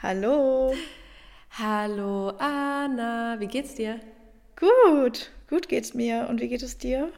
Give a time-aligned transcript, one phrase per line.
[0.00, 0.76] Hallo.
[1.58, 3.98] Hallo Anna, wie geht's dir?
[4.54, 6.28] Gut, gut geht's mir.
[6.28, 7.12] Und wie geht es dir?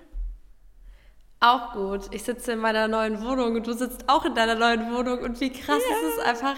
[1.40, 2.08] Auch gut.
[2.10, 5.18] Ich sitze in meiner neuen Wohnung und du sitzt auch in deiner neuen Wohnung.
[5.18, 5.96] Und wie krass ja.
[5.96, 6.56] ist es einfach,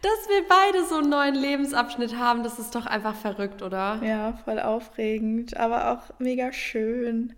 [0.00, 2.42] dass wir beide so einen neuen Lebensabschnitt haben.
[2.42, 4.00] Das ist doch einfach verrückt, oder?
[4.02, 7.34] Ja, voll aufregend, aber auch mega schön.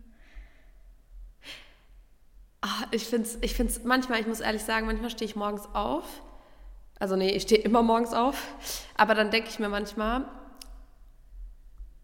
[2.61, 5.67] Ach, ich finde es ich find's manchmal, ich muss ehrlich sagen, manchmal stehe ich morgens
[5.73, 6.05] auf
[6.99, 8.55] also nee, ich stehe immer morgens auf.
[8.97, 10.25] Aber dann denke ich mir manchmal,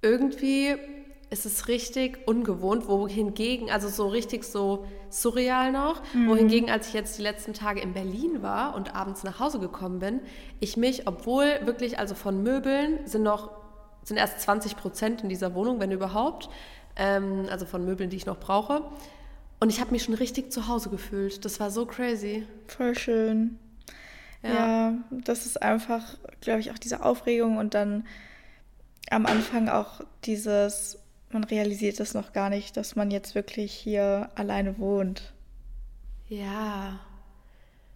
[0.03, 0.77] irgendwie
[1.31, 6.29] ist es richtig ungewohnt, wohingegen, also so richtig so surreal noch, mhm.
[6.29, 10.01] wohingegen, als ich jetzt die letzten Tage in Berlin war und abends nach Hause gekommen
[10.01, 10.21] bin,
[10.59, 13.51] ich mich, obwohl wirklich, also von Möbeln sind noch,
[14.03, 16.49] sind erst 20 Prozent in dieser Wohnung, wenn überhaupt,
[16.97, 18.83] ähm, also von Möbeln, die ich noch brauche.
[19.61, 21.45] Und ich habe mich schon richtig zu Hause gefühlt.
[21.45, 22.47] Das war so crazy.
[22.67, 23.59] Voll schön.
[24.43, 24.51] Ja.
[24.51, 28.07] ja, das ist einfach, glaube ich, auch diese Aufregung und dann
[29.11, 30.99] am Anfang auch dieses,
[31.31, 35.33] man realisiert es noch gar nicht, dass man jetzt wirklich hier alleine wohnt.
[36.29, 37.01] Ja.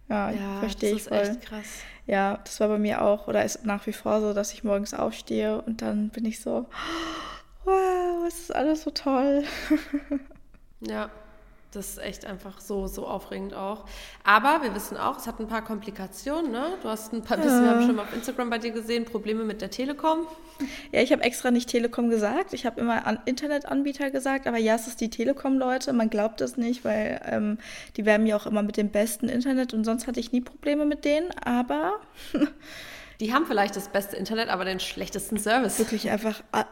[0.09, 1.17] Ja, ja verstehe ich voll.
[1.17, 1.67] Das ist echt krass.
[2.05, 4.93] Ja, das war bei mir auch oder ist nach wie vor so, dass ich morgens
[4.93, 6.67] aufstehe und dann bin ich so,
[7.63, 9.43] wow, es ist alles so toll.
[10.81, 11.09] ja.
[11.75, 13.83] Das ist echt einfach so, so aufregend auch.
[14.23, 16.51] Aber wir wissen auch, es hat ein paar Komplikationen.
[16.51, 16.77] Ne?
[16.81, 17.43] Du hast ein paar, ja.
[17.43, 20.27] wir haben schon mal auf Instagram bei dir gesehen, Probleme mit der Telekom.
[20.91, 22.53] Ja, ich habe extra nicht Telekom gesagt.
[22.53, 24.47] Ich habe immer an Internetanbieter gesagt.
[24.47, 25.91] Aber ja, es ist die Telekom-Leute.
[25.91, 27.57] Man glaubt es nicht, weil ähm,
[27.97, 29.73] die werben ja auch immer mit dem besten Internet.
[29.73, 31.31] Und sonst hatte ich nie Probleme mit denen.
[31.43, 31.99] Aber...
[33.19, 35.77] die haben vielleicht das beste Internet, aber den schlechtesten Service.
[35.77, 36.41] Wirklich einfach...
[36.53, 36.63] Äh,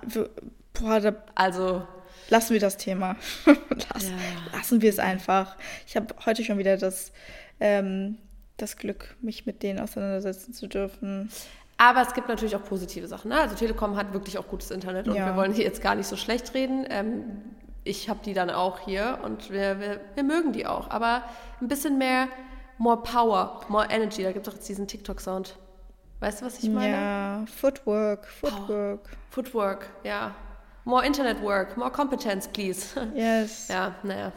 [0.73, 1.83] boah, da, also
[2.29, 3.16] lassen wir das Thema.
[3.45, 4.11] Lass, ja.
[4.53, 5.55] Lassen wir es einfach.
[5.88, 7.11] Ich habe heute schon wieder das,
[7.59, 8.17] ähm,
[8.57, 11.30] das Glück, mich mit denen auseinandersetzen zu dürfen.
[11.77, 13.30] Aber es gibt natürlich auch positive Sachen.
[13.30, 13.39] Ne?
[13.39, 15.25] Also Telekom hat wirklich auch gutes Internet und ja.
[15.25, 16.85] wir wollen hier jetzt gar nicht so schlecht reden.
[16.89, 17.41] Ähm,
[17.83, 20.89] ich habe die dann auch hier und wir, wir, wir mögen die auch.
[20.89, 21.23] Aber
[21.59, 22.27] ein bisschen mehr,
[22.77, 24.23] more power, more energy.
[24.23, 25.58] Da gibt es auch jetzt diesen TikTok-Sound.
[26.19, 26.93] Weißt du, was ich meine?
[26.93, 28.67] Ja, Footwork, Footwork.
[28.67, 28.99] Power.
[29.30, 30.33] Footwork, ja.
[30.86, 32.95] More Internet Work, more Competence, please.
[33.16, 33.67] Yes.
[33.70, 34.33] Ja, naja.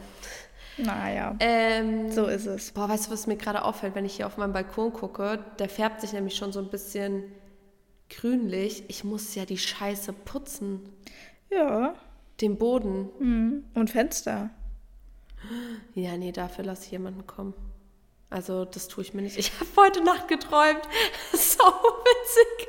[0.77, 1.35] Naja.
[1.39, 2.71] Ähm, so ist es.
[2.71, 5.43] Boah, weißt du, was mir gerade auffällt, wenn ich hier auf meinen Balkon gucke?
[5.59, 7.23] Der färbt sich nämlich schon so ein bisschen
[8.09, 8.83] grünlich.
[8.87, 10.87] Ich muss ja die Scheiße putzen.
[11.49, 11.95] Ja.
[12.41, 13.09] Den Boden.
[13.19, 13.63] Mhm.
[13.73, 14.49] Und Fenster.
[15.93, 17.53] Ja, nee, dafür lasse ich jemanden kommen.
[18.29, 19.37] Also, das tue ich mir nicht.
[19.37, 20.81] Ich habe heute Nacht geträumt.
[21.31, 22.67] so witzig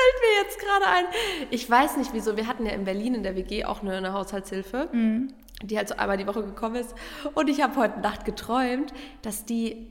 [0.00, 1.04] fällt mir jetzt gerade ein.
[1.50, 2.36] Ich weiß nicht wieso.
[2.36, 5.32] Wir hatten ja in Berlin in der WG auch eine, eine Haushaltshilfe, mhm.
[5.62, 6.94] die halt so einmal die Woche gekommen ist.
[7.34, 9.88] Und ich habe heute Nacht geträumt, dass die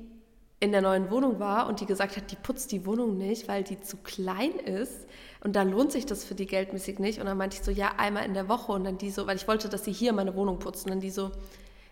[0.61, 3.63] in der neuen Wohnung war und die gesagt hat, die putzt die Wohnung nicht, weil
[3.63, 5.07] die zu klein ist.
[5.41, 7.19] Und da lohnt sich das für die geldmäßig nicht.
[7.19, 8.73] Und dann meinte ich so, ja, einmal in der Woche.
[8.73, 10.85] Und dann die so, weil ich wollte, dass sie hier meine Wohnung putzt.
[10.85, 11.31] Und dann die so,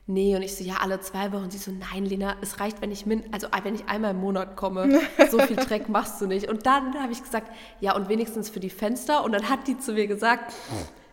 [0.08, 0.36] nee.
[0.36, 1.44] Und ich so, ja, alle zwei Wochen.
[1.44, 4.22] Und sie so, nein, Lena, es reicht, wenn ich, min also wenn ich einmal im
[4.22, 5.02] Monat komme.
[5.30, 6.50] So viel Dreck machst du nicht.
[6.50, 7.52] Und dann habe ich gesagt,
[7.82, 9.24] ja, und wenigstens für die Fenster.
[9.24, 10.54] Und dann hat die zu mir gesagt,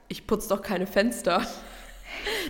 [0.08, 1.42] ich putze doch keine Fenster.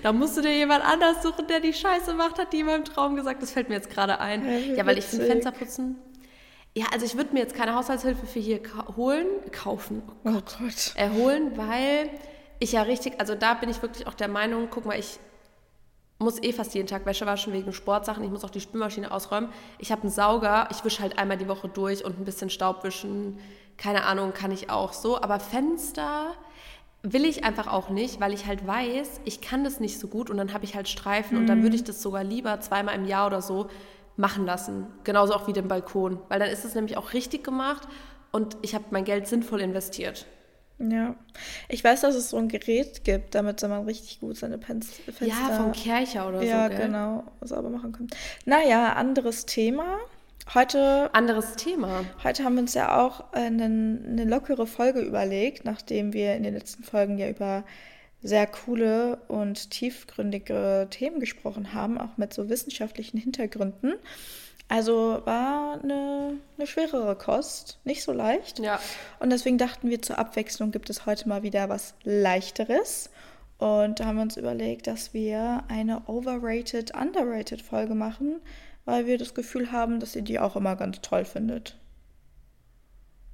[0.03, 2.84] Da musst du dir jemand anders suchen, der die Scheiße macht, hat die in meinem
[2.84, 3.43] Traum gesagt.
[3.43, 4.44] Das fällt mir jetzt gerade ein.
[4.44, 5.97] Ja, ja weil ich finde Fenster putzen.
[6.77, 8.60] Ja, also ich würde mir jetzt keine Haushaltshilfe für hier
[8.97, 10.03] holen, kaufen.
[10.25, 10.56] Oh Gott.
[10.60, 10.93] Oh Gott.
[10.97, 12.10] Erholen, weil
[12.59, 15.19] ich ja richtig, also da bin ich wirklich auch der Meinung, guck mal, ich
[16.19, 18.25] muss eh fast jeden Tag Wäsche waschen wegen Sportsachen.
[18.25, 19.50] Ich muss auch die Spülmaschine ausräumen.
[19.78, 20.69] Ich habe einen Sauger.
[20.70, 23.38] Ich wische halt einmal die Woche durch und ein bisschen Staub wischen.
[23.76, 25.20] Keine Ahnung, kann ich auch so.
[25.20, 26.32] Aber Fenster
[27.03, 30.30] will ich einfach auch nicht, weil ich halt weiß, ich kann das nicht so gut
[30.30, 31.42] und dann habe ich halt Streifen mhm.
[31.42, 33.69] und dann würde ich das sogar lieber zweimal im Jahr oder so
[34.16, 34.86] machen lassen.
[35.04, 36.19] Genauso auch wie den Balkon.
[36.28, 37.86] Weil dann ist es nämlich auch richtig gemacht
[38.32, 40.26] und ich habe mein Geld sinnvoll investiert.
[40.78, 41.14] Ja.
[41.68, 45.02] Ich weiß, dass es so ein Gerät gibt, damit man richtig gut seine Fenster...
[45.20, 48.08] Ja, vom Kercher oder ja, so, Ja, genau, sauber machen kann.
[48.44, 49.98] Naja, anderes Thema.
[50.52, 51.10] Heute...
[51.14, 52.04] Anderes Thema.
[52.22, 56.54] Heute haben wir uns ja auch eine, eine lockere Folge überlegt, nachdem wir in den
[56.54, 57.65] letzten Folgen ja über
[58.20, 63.94] sehr coole und tiefgründige Themen gesprochen haben, auch mit so wissenschaftlichen Hintergründen.
[64.69, 68.59] Also war eine, eine schwerere Kost, nicht so leicht.
[68.59, 68.81] Ja.
[69.21, 73.11] Und deswegen dachten wir, zur Abwechslung gibt es heute mal wieder was Leichteres.
[73.59, 78.41] Und da haben wir uns überlegt, dass wir eine Overrated, Underrated Folge machen,
[78.84, 81.77] weil wir das Gefühl haben, dass ihr die auch immer ganz toll findet.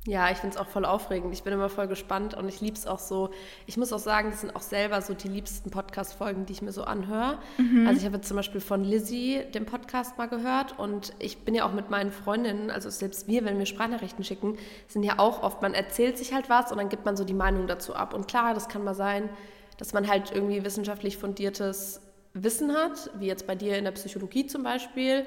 [0.06, 1.34] Ja, ich finde es auch voll aufregend.
[1.34, 3.28] Ich bin immer voll gespannt und ich liebe es auch so.
[3.66, 6.72] Ich muss auch sagen, das sind auch selber so die liebsten Podcast-Folgen, die ich mir
[6.72, 7.38] so anhöre.
[7.58, 7.86] Mhm.
[7.86, 11.66] Also ich habe zum Beispiel von Lizzie den Podcast mal gehört und ich bin ja
[11.66, 14.56] auch mit meinen Freundinnen, also selbst wir, wenn wir Sprachnachrichten schicken,
[14.88, 17.34] sind ja auch oft, man erzählt sich halt was und dann gibt man so die
[17.34, 18.14] Meinung dazu ab.
[18.14, 19.28] Und klar, das kann mal sein,
[19.76, 22.00] dass man halt irgendwie wissenschaftlich fundiertes
[22.32, 25.26] Wissen hat, wie jetzt bei dir in der Psychologie zum Beispiel.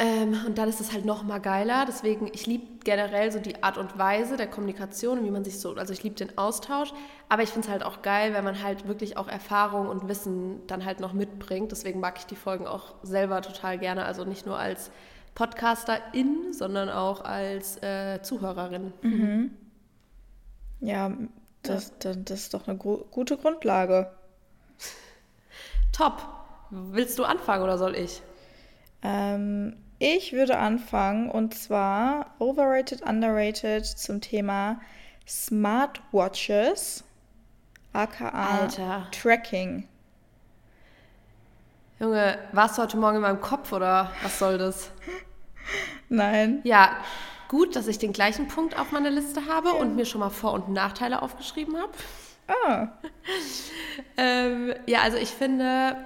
[0.00, 1.84] Ähm, und dann ist es halt noch mal geiler.
[1.86, 5.58] Deswegen, ich liebe generell so die Art und Weise der Kommunikation und wie man sich
[5.58, 6.92] so, also ich liebe den Austausch,
[7.28, 10.64] aber ich finde es halt auch geil, wenn man halt wirklich auch Erfahrung und Wissen
[10.68, 11.72] dann halt noch mitbringt.
[11.72, 14.04] Deswegen mag ich die Folgen auch selber total gerne.
[14.04, 14.92] Also nicht nur als
[15.34, 18.92] Podcasterin, sondern auch als äh, Zuhörerin.
[19.02, 19.50] Mhm.
[20.80, 21.12] Ja,
[21.64, 22.14] das, ja.
[22.14, 24.12] das ist doch eine gute Grundlage.
[25.92, 26.22] Top.
[26.70, 28.22] Willst du anfangen oder soll ich?
[29.02, 34.80] Ähm, ich würde anfangen und zwar overrated, underrated zum Thema
[35.26, 37.04] Smartwatches,
[37.92, 39.08] aka Alter.
[39.10, 39.88] Tracking.
[42.00, 44.90] Junge, warst du heute Morgen in meinem Kopf oder was soll das?
[46.08, 46.60] Nein.
[46.62, 46.96] Ja,
[47.48, 49.74] gut, dass ich den gleichen Punkt auf meiner Liste habe ja.
[49.74, 51.92] und mir schon mal Vor- und Nachteile aufgeschrieben habe.
[52.46, 52.88] Ah.
[54.16, 55.96] ähm, ja, also ich finde,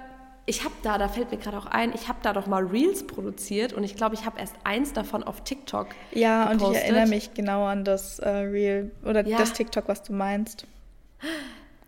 [0.45, 3.07] ich habe da, da fällt mir gerade auch ein, ich habe da doch mal Reels
[3.07, 5.87] produziert und ich glaube, ich habe erst eins davon auf TikTok.
[6.11, 6.67] Ja, gepostet.
[6.67, 9.37] und ich erinnere mich genau an das äh, Reel oder ja.
[9.37, 10.67] das TikTok, was du meinst.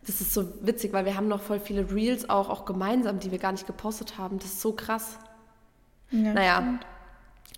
[0.06, 3.32] Das ist so witzig, weil wir haben noch voll viele Reels auch, auch gemeinsam, die
[3.32, 4.40] wir gar nicht gepostet haben.
[4.40, 5.18] Das ist so krass.
[6.12, 6.56] Ja, naja.
[6.58, 6.86] Stimmt.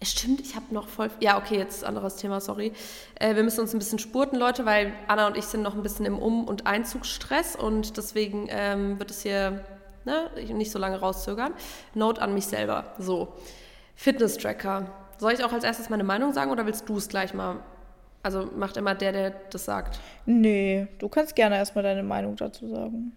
[0.04, 1.10] Stimmt, ich habe noch voll.
[1.20, 2.72] Ja, okay, jetzt anderes Thema, sorry.
[3.16, 5.82] Äh, wir müssen uns ein bisschen spurten, Leute, weil Anna und ich sind noch ein
[5.82, 9.66] bisschen im Um- und Einzugsstress und deswegen ähm, wird es hier
[10.08, 11.54] ne, nicht so lange rauszögern.
[11.94, 12.96] Note an mich selber.
[12.98, 13.34] So,
[13.96, 14.88] Fitness-Tracker.
[15.18, 17.58] Soll ich auch als erstes meine Meinung sagen oder willst du es gleich mal?
[18.24, 20.00] Also macht immer der, der das sagt.
[20.26, 23.14] Nee, du kannst gerne erstmal deine Meinung dazu sagen.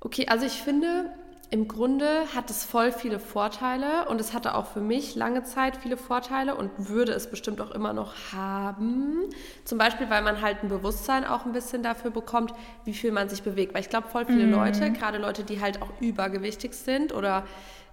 [0.00, 1.10] Okay, also ich finde,
[1.52, 5.76] im Grunde hat es voll viele Vorteile und es hatte auch für mich lange Zeit
[5.76, 9.24] viele Vorteile und würde es bestimmt auch immer noch haben.
[9.64, 12.54] Zum Beispiel, weil man halt ein Bewusstsein auch ein bisschen dafür bekommt,
[12.84, 13.74] wie viel man sich bewegt.
[13.74, 14.52] Weil ich glaube, voll viele mhm.
[14.52, 17.44] Leute, gerade Leute, die halt auch übergewichtig sind oder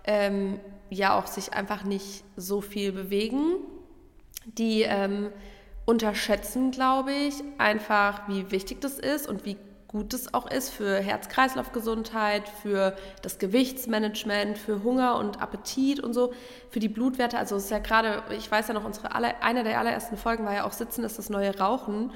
[0.04, 0.60] ähm,
[0.92, 3.56] ja auch sich einfach nicht so viel bewegen,
[4.46, 5.32] die ähm,
[5.86, 9.58] unterschätzen, glaube ich, einfach, wie wichtig das ist und wie
[9.88, 16.34] gut es auch ist für Herz-Kreislauf-Gesundheit, für das Gewichtsmanagement, für Hunger und Appetit und so,
[16.70, 17.38] für die Blutwerte.
[17.38, 20.46] Also es ist ja gerade, ich weiß ja noch, unsere alle, eine der allerersten Folgen
[20.46, 22.12] war ja auch Sitzen ist das neue Rauchen.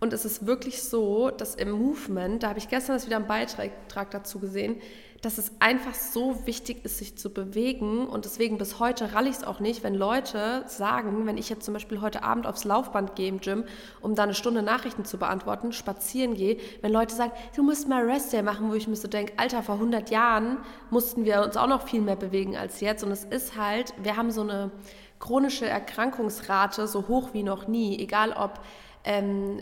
[0.00, 3.28] Und es ist wirklich so, dass im Movement, da habe ich gestern das wieder einen
[3.28, 4.80] Beitrag dazu gesehen,
[5.22, 8.08] dass es einfach so wichtig ist, sich zu bewegen.
[8.08, 11.64] Und deswegen bis heute ralle ich es auch nicht, wenn Leute sagen, wenn ich jetzt
[11.64, 13.64] zum Beispiel heute Abend aufs Laufband gehe im Gym,
[14.00, 18.04] um da eine Stunde Nachrichten zu beantworten, spazieren gehe, wenn Leute sagen, du musst mal
[18.04, 20.58] Rest Day machen, wo ich mir so denke, Alter, vor 100 Jahren
[20.90, 23.04] mussten wir uns auch noch viel mehr bewegen als jetzt.
[23.04, 24.72] Und es ist halt, wir haben so eine
[25.20, 28.58] chronische Erkrankungsrate so hoch wie noch nie, egal ob
[29.04, 29.60] ähm,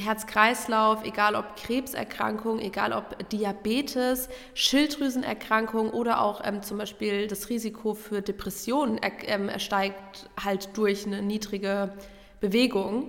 [0.00, 7.94] Herz-Kreislauf, egal ob Krebserkrankung, egal ob Diabetes, Schilddrüsenerkrankung oder auch ähm, zum Beispiel das Risiko
[7.94, 11.92] für Depressionen ähm, steigt halt durch eine niedrige
[12.40, 13.08] Bewegung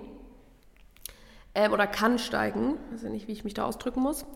[1.54, 2.76] ähm, oder kann steigen.
[2.94, 4.26] Ich weiß nicht, wie ich mich da ausdrücken muss.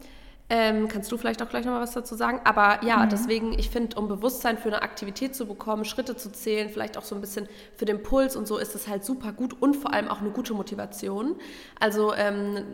[0.50, 2.40] Ähm, kannst du vielleicht auch gleich nochmal was dazu sagen?
[2.44, 3.10] Aber ja, mhm.
[3.10, 7.02] deswegen, ich finde, um Bewusstsein für eine Aktivität zu bekommen, Schritte zu zählen, vielleicht auch
[7.02, 9.92] so ein bisschen für den Puls und so, ist es halt super gut und vor
[9.92, 11.36] allem auch eine gute Motivation.
[11.78, 12.64] Also, ähm,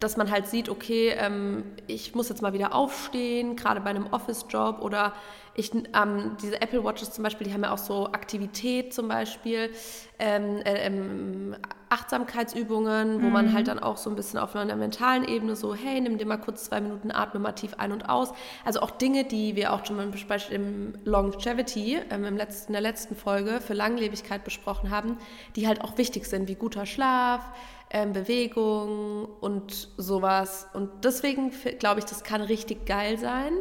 [0.00, 4.08] dass man halt sieht, okay, ähm, ich muss jetzt mal wieder aufstehen, gerade bei einem
[4.08, 5.12] Office-Job oder
[5.60, 9.70] ich, ähm, diese Apple Watches zum Beispiel, die haben ja auch so Aktivität zum Beispiel,
[10.18, 11.56] ähm, äh, ähm,
[11.88, 13.32] Achtsamkeitsübungen, wo mhm.
[13.32, 16.26] man halt dann auch so ein bisschen auf einer mentalen Ebene so, hey, nimm dir
[16.26, 18.32] mal kurz zwei Minuten, atme mal tief ein und aus.
[18.64, 20.08] Also auch Dinge, die wir auch schon mal
[20.50, 25.16] im Longevity, ähm, im letzten, in der letzten Folge für Langlebigkeit besprochen haben,
[25.56, 27.44] die halt auch wichtig sind, wie guter Schlaf,
[27.90, 30.68] ähm, Bewegung und sowas.
[30.74, 33.52] Und deswegen glaube ich, das kann richtig geil sein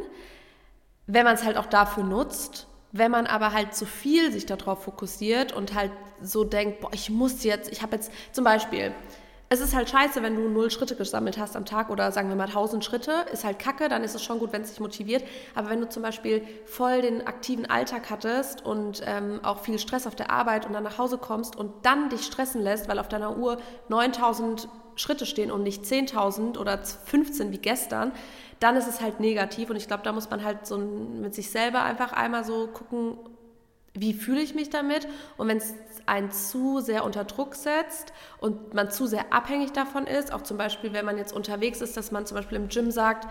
[1.11, 2.67] wenn man es halt auch dafür nutzt.
[2.91, 7.09] Wenn man aber halt zu viel sich darauf fokussiert und halt so denkt, boah, ich
[7.09, 8.93] muss jetzt, ich habe jetzt zum Beispiel,
[9.49, 12.35] es ist halt scheiße, wenn du null Schritte gesammelt hast am Tag oder sagen wir
[12.35, 15.23] mal tausend Schritte, ist halt kacke, dann ist es schon gut, wenn es dich motiviert.
[15.55, 20.05] Aber wenn du zum Beispiel voll den aktiven Alltag hattest und ähm, auch viel Stress
[20.05, 23.07] auf der Arbeit und dann nach Hause kommst und dann dich stressen lässt, weil auf
[23.07, 28.11] deiner Uhr 9000 Schritte stehen und nicht 10.000 oder 15 wie gestern,
[28.59, 29.69] dann ist es halt negativ.
[29.69, 33.17] Und ich glaube, da muss man halt so mit sich selber einfach einmal so gucken,
[33.93, 35.07] wie fühle ich mich damit?
[35.37, 35.73] Und wenn es
[36.05, 40.57] einen zu sehr unter Druck setzt und man zu sehr abhängig davon ist, auch zum
[40.57, 43.27] Beispiel, wenn man jetzt unterwegs ist, dass man zum Beispiel im Gym sagt,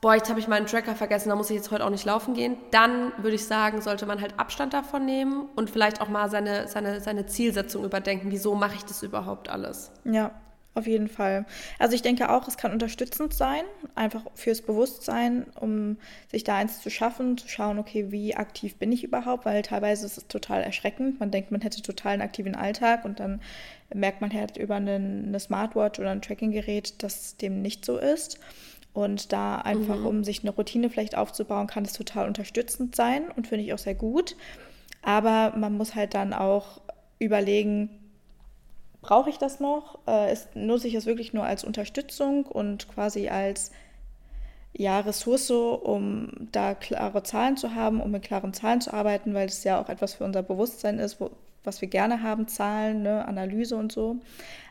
[0.00, 2.34] boah, jetzt habe ich meinen Tracker vergessen, da muss ich jetzt heute auch nicht laufen
[2.34, 6.30] gehen, dann würde ich sagen, sollte man halt Abstand davon nehmen und vielleicht auch mal
[6.30, 8.30] seine, seine, seine Zielsetzung überdenken.
[8.30, 9.92] Wieso mache ich das überhaupt alles?
[10.04, 10.32] Ja,
[10.74, 11.46] auf jeden Fall.
[11.78, 13.62] Also ich denke auch, es kann unterstützend sein,
[13.96, 15.96] einfach fürs Bewusstsein, um
[16.30, 20.06] sich da eins zu schaffen, zu schauen, okay, wie aktiv bin ich überhaupt, weil teilweise
[20.06, 21.18] ist es total erschreckend.
[21.18, 23.40] Man denkt, man hätte total einen aktiven Alltag und dann
[23.92, 28.38] merkt man halt über eine, Smartwatch oder ein Trackinggerät, dass dem nicht so ist.
[28.92, 30.06] Und da einfach, mhm.
[30.06, 33.78] um sich eine Routine vielleicht aufzubauen, kann es total unterstützend sein und finde ich auch
[33.78, 34.36] sehr gut.
[35.02, 36.80] Aber man muss halt dann auch
[37.18, 37.99] überlegen,
[39.02, 39.98] brauche ich das noch?
[40.06, 43.70] Äh, ist, nutze ich es wirklich nur als Unterstützung und quasi als
[44.72, 49.48] ja, Ressource, um da klare Zahlen zu haben, um mit klaren Zahlen zu arbeiten, weil
[49.48, 51.30] das ja auch etwas für unser Bewusstsein ist, wo,
[51.64, 54.16] was wir gerne haben, Zahlen, ne, Analyse und so.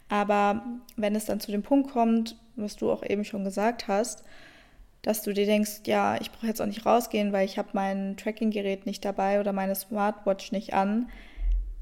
[0.07, 0.63] Aber
[0.95, 4.24] wenn es dann zu dem Punkt kommt, was du auch eben schon gesagt hast,
[5.01, 8.17] dass du dir denkst, ja, ich brauche jetzt auch nicht rausgehen, weil ich habe mein
[8.17, 11.09] Tracking-Gerät nicht dabei oder meine Smartwatch nicht an,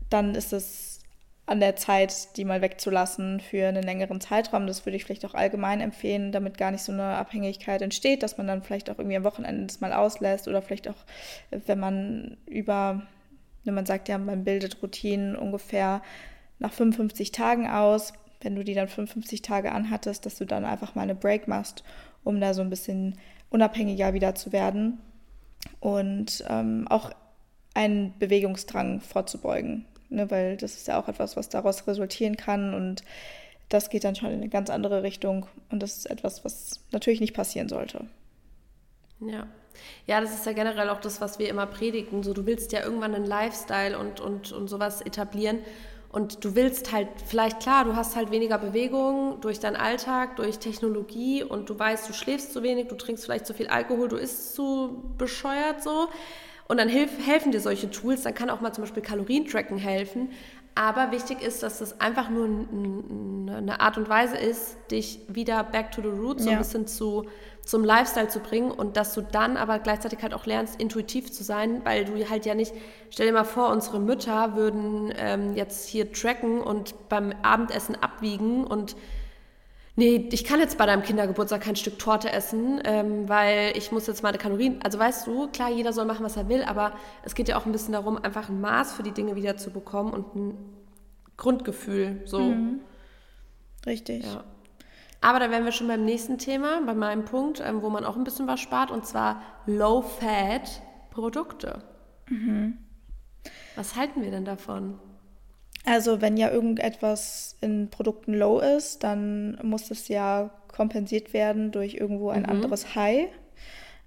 [0.10, 0.97] dann ist es
[1.48, 4.68] an der Zeit, die mal wegzulassen für einen längeren Zeitraum.
[4.68, 8.38] Das würde ich vielleicht auch allgemein empfehlen, damit gar nicht so eine Abhängigkeit entsteht, dass
[8.38, 11.06] man dann vielleicht auch irgendwie am Wochenende das mal auslässt oder vielleicht auch,
[11.50, 13.02] wenn man über,
[13.64, 16.02] wenn man sagt, ja, man bildet Routinen ungefähr
[16.60, 18.12] nach 55 Tagen aus,
[18.42, 21.86] wenn du die dann 55 Tage anhattest, dass du dann einfach mal eine Break machst,
[22.26, 23.18] um da so ein bisschen
[23.50, 25.00] unabhängiger wieder zu werden
[25.80, 27.12] und ähm, auch
[27.74, 33.04] einen Bewegungsdrang vorzubeugen ne, weil das ist ja auch etwas, was daraus resultieren kann und
[33.70, 37.20] das geht dann schon in eine ganz andere Richtung und das ist etwas, was natürlich
[37.20, 38.06] nicht passieren sollte.
[39.20, 39.48] Ja.
[40.08, 42.24] Ja, das ist ja generell auch das, was wir immer predigen.
[42.24, 45.60] So, du willst ja irgendwann einen Lifestyle und, und, und sowas etablieren.
[46.10, 50.58] Und du willst halt, vielleicht klar, du hast halt weniger Bewegung durch deinen Alltag, durch
[50.58, 54.16] Technologie und du weißt, du schläfst zu wenig, du trinkst vielleicht zu viel Alkohol, du
[54.16, 56.08] isst zu bescheuert so.
[56.68, 60.30] Und dann hilf, helfen dir solche Tools, dann kann auch mal zum Beispiel Kalorientracken helfen.
[60.76, 65.92] Aber wichtig ist, dass das einfach nur eine Art und Weise ist, dich wieder back
[65.92, 67.26] to the roots, so ein bisschen zu,
[67.64, 68.70] zum Lifestyle zu bringen.
[68.70, 72.46] Und dass du dann aber gleichzeitig halt auch lernst, intuitiv zu sein, weil du halt
[72.46, 72.74] ja nicht,
[73.10, 78.64] stell dir mal vor, unsere Mütter würden ähm, jetzt hier tracken und beim Abendessen abwiegen
[78.64, 78.96] und
[79.98, 84.08] nee, ich kann jetzt bei deinem Kindergeburtstag kein Stück Torte essen, ähm, weil ich muss
[84.08, 87.36] jetzt meine Kalorien, also weißt du, klar, jeder soll machen, was er will, aber es
[87.36, 90.14] geht ja auch ein bisschen darum, einfach ein Maß für die Dinge wieder zu bekommen
[90.14, 90.58] und ein
[91.36, 92.40] Grundgefühl, so.
[92.40, 92.80] Mhm.
[93.86, 94.26] Richtig.
[94.26, 94.46] Ja.
[95.20, 98.16] Aber da wären wir schon beim nächsten Thema, bei meinem Punkt, ähm, wo man auch
[98.16, 101.82] ein bisschen was spart, und zwar Low-Fat-Produkte.
[102.30, 102.78] Mhm.
[103.76, 105.00] Was halten wir denn davon?
[105.88, 111.94] Also wenn ja irgendetwas in Produkten low ist, dann muss das ja kompensiert werden durch
[111.94, 112.50] irgendwo ein mhm.
[112.50, 113.30] anderes High.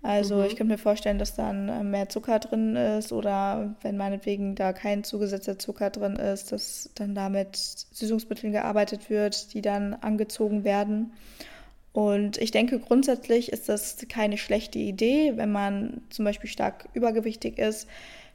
[0.03, 0.45] Also mhm.
[0.45, 4.75] ich könnte mir vorstellen, dass dann äh, mehr Zucker drin ist oder wenn meinetwegen da
[4.75, 10.65] kein zugesetzter Zucker drin ist, dass dann da mit Süßungsmitteln gearbeitet wird, die dann angezogen
[10.65, 11.15] werden.
[11.95, 17.59] Und ich denke, grundsätzlich ist das keine schlechte Idee, wenn man zum Beispiel stark übergewichtig
[17.59, 17.89] ist,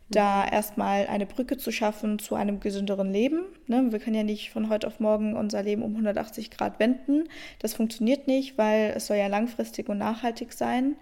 [0.10, 3.46] da erstmal eine Brücke zu schaffen zu einem gesünderen Leben.
[3.68, 3.88] Ne?
[3.92, 7.24] Wir können ja nicht von heute auf morgen unser Leben um 180 Grad wenden.
[7.60, 10.96] Das funktioniert nicht, weil es soll ja langfristig und nachhaltig sein.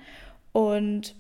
[0.54, 1.16] Und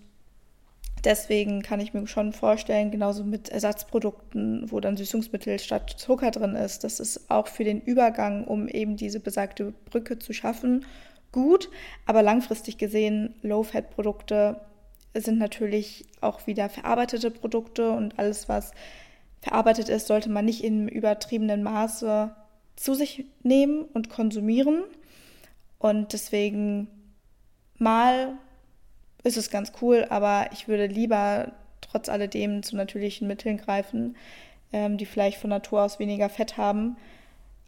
[1.03, 6.55] deswegen kann ich mir schon vorstellen, genauso mit Ersatzprodukten, wo dann Süßungsmittel statt Zucker drin
[6.55, 10.85] ist, das ist auch für den Übergang, um eben diese besagte Brücke zu schaffen,
[11.33, 11.69] gut.
[12.05, 14.61] Aber langfristig gesehen, Low-Fat-Produkte
[15.21, 18.71] sind natürlich auch wieder verarbeitete Produkte und alles, was
[19.41, 22.35] verarbeitet ist, sollte man nicht in übertriebenen Maße
[22.75, 24.83] zu sich nehmen und konsumieren.
[25.79, 26.87] Und deswegen
[27.77, 28.37] mal
[29.23, 31.51] ist es ganz cool, aber ich würde lieber
[31.81, 34.15] trotz alledem zu natürlichen Mitteln greifen,
[34.71, 36.97] ähm, die vielleicht von Natur aus weniger Fett haben,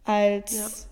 [0.04, 0.90] als.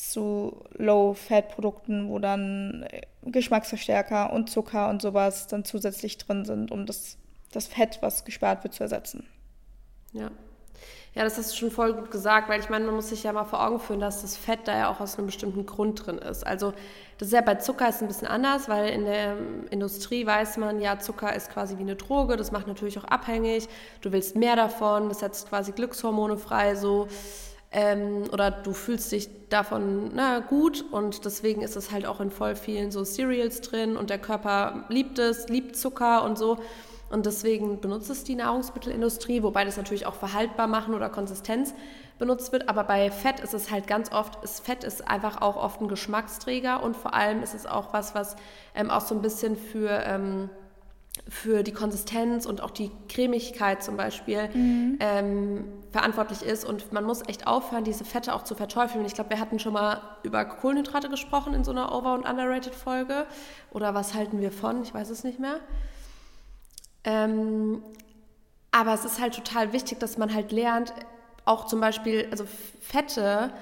[0.00, 6.86] Zu Low-Fat-Produkten, wo dann äh, Geschmacksverstärker und Zucker und sowas dann zusätzlich drin sind, um
[6.86, 7.18] das,
[7.52, 9.26] das Fett, was gespart wird, zu ersetzen.
[10.12, 10.30] Ja.
[11.12, 13.32] Ja, das hast du schon voll gut gesagt, weil ich meine, man muss sich ja
[13.32, 16.18] mal vor Augen führen, dass das Fett da ja auch aus einem bestimmten Grund drin
[16.18, 16.46] ist.
[16.46, 16.72] Also
[17.18, 19.36] das ist ja bei Zucker ist ein bisschen anders, weil in der
[19.70, 23.68] Industrie weiß man, ja, Zucker ist quasi wie eine Droge, das macht natürlich auch abhängig.
[24.02, 27.08] Du willst mehr davon, das setzt quasi Glückshormone frei, so
[27.72, 32.30] ähm, oder du fühlst dich davon na, gut und deswegen ist es halt auch in
[32.30, 36.58] voll vielen so Cereals drin und der Körper liebt es, liebt Zucker und so.
[37.10, 41.74] Und deswegen benutzt es die Nahrungsmittelindustrie, wobei das natürlich auch verhaltbar machen oder Konsistenz
[42.20, 42.68] benutzt wird.
[42.68, 45.88] Aber bei Fett ist es halt ganz oft, ist Fett ist einfach auch oft ein
[45.88, 48.36] Geschmacksträger und vor allem ist es auch was, was
[48.76, 50.50] ähm, auch so ein bisschen für, ähm,
[51.28, 54.98] für die Konsistenz und auch die Cremigkeit zum Beispiel mhm.
[55.00, 56.64] ähm, verantwortlich ist.
[56.64, 59.04] Und man muss echt aufhören, diese Fette auch zu verteufeln.
[59.04, 63.26] Ich glaube, wir hatten schon mal über Kohlenhydrate gesprochen in so einer Over- und Underrated-Folge.
[63.70, 64.82] Oder was halten wir von?
[64.82, 65.60] Ich weiß es nicht mehr.
[67.04, 67.82] Ähm,
[68.72, 70.92] aber es ist halt total wichtig, dass man halt lernt,
[71.44, 72.44] auch zum Beispiel, also
[72.80, 73.52] Fette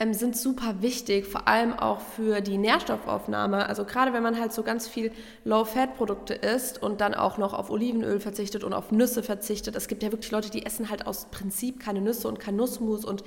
[0.00, 3.68] ähm, sind super wichtig, vor allem auch für die Nährstoffaufnahme.
[3.68, 5.12] Also gerade wenn man halt so ganz viel
[5.44, 9.76] Low-Fat-Produkte isst und dann auch noch auf Olivenöl verzichtet und auf Nüsse verzichtet.
[9.76, 13.04] Es gibt ja wirklich Leute, die essen halt aus Prinzip keine Nüsse und kein Nussmus
[13.04, 13.22] und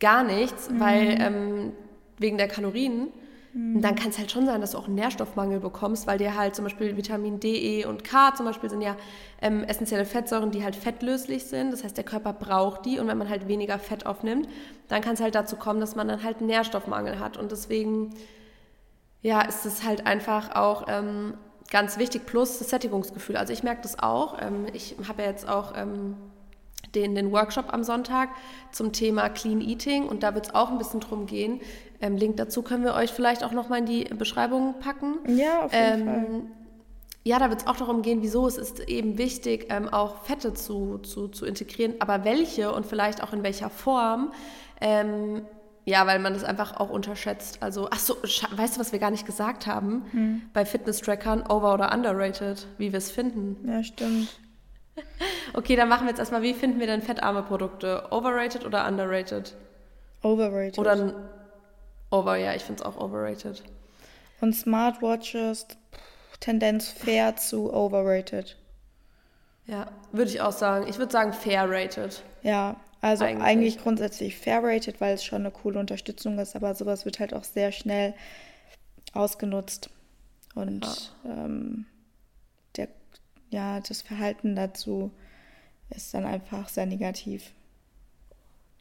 [0.00, 0.80] gar nichts, mhm.
[0.80, 1.72] weil ähm,
[2.18, 3.08] wegen der Kalorien.
[3.52, 3.80] Mhm.
[3.80, 6.54] Dann kann es halt schon sein, dass du auch einen Nährstoffmangel bekommst, weil dir halt
[6.54, 8.96] zum Beispiel Vitamin D, E und K zum Beispiel sind ja
[9.40, 11.72] ähm, essentielle Fettsäuren, die halt fettlöslich sind.
[11.72, 14.48] Das heißt, der Körper braucht die und wenn man halt weniger Fett aufnimmt,
[14.88, 17.36] dann kann es halt dazu kommen, dass man dann halt einen Nährstoffmangel hat.
[17.36, 18.14] Und deswegen,
[19.22, 21.34] ja, ist es halt einfach auch ähm,
[21.70, 23.36] ganz wichtig, plus das Sättigungsgefühl.
[23.36, 24.40] Also ich merke das auch.
[24.40, 26.16] Ähm, ich habe ja jetzt auch ähm,
[26.94, 28.30] den, den Workshop am Sonntag
[28.72, 31.60] zum Thema Clean Eating und da wird es auch ein bisschen drum gehen.
[32.00, 35.18] Ähm, Link dazu können wir euch vielleicht auch nochmal in die Beschreibung packen.
[35.26, 36.42] Ja, auf jeden ähm, Fall.
[37.24, 40.54] Ja, da wird es auch darum gehen, wieso es ist eben wichtig, ähm, auch Fette
[40.54, 44.32] zu, zu, zu integrieren, aber welche und vielleicht auch in welcher Form.
[44.80, 45.42] Ähm,
[45.84, 47.62] ja, weil man das einfach auch unterschätzt.
[47.62, 50.04] Also, ach so, weißt du, was wir gar nicht gesagt haben?
[50.10, 50.42] Hm.
[50.52, 53.56] Bei Fitness-Trackern, over- oder underrated, wie wir es finden.
[53.68, 54.28] Ja, stimmt.
[55.54, 58.04] Okay, dann machen wir jetzt erstmal, wie finden wir denn fettarme Produkte?
[58.10, 59.54] Overrated oder underrated?
[60.22, 60.76] Overrated.
[60.76, 61.14] Oder
[62.10, 63.62] over, ja, ich finde es auch overrated.
[64.40, 65.66] Und Smartwatches,
[66.40, 68.56] Tendenz fair zu overrated.
[69.66, 70.86] Ja, würde ich auch sagen.
[70.88, 72.22] Ich würde sagen fair rated.
[72.42, 73.44] Ja, also eigentlich.
[73.44, 77.34] eigentlich grundsätzlich fair rated, weil es schon eine coole Unterstützung ist, aber sowas wird halt
[77.34, 78.14] auch sehr schnell
[79.12, 79.90] ausgenutzt.
[80.54, 80.84] Und
[81.24, 81.30] ja.
[81.44, 81.86] ähm,
[82.76, 82.88] der
[83.50, 85.10] ja, das Verhalten dazu
[85.90, 87.52] ist dann einfach sehr negativ.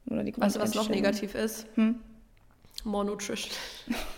[0.09, 1.67] Oder die weißt du, was noch negativ ist?
[1.75, 2.01] Hm?
[2.83, 3.51] More Nutrition.